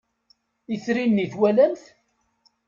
Itri-nni 0.73 1.25
twalam-t? 1.31 1.81